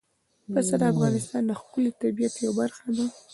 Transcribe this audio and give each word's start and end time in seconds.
پسه 0.53 0.75
د 0.81 0.83
افغانستان 0.93 1.41
د 1.45 1.51
ښکلي 1.61 1.91
طبیعت 2.01 2.33
یوه 2.43 2.53
برخه 2.59 2.87
ده. 2.95 3.05